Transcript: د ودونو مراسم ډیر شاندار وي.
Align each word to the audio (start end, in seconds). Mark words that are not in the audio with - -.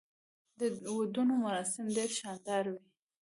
د 0.59 0.61
ودونو 0.97 1.33
مراسم 1.45 1.85
ډیر 1.97 2.09
شاندار 2.19 2.63
وي. 2.73 2.81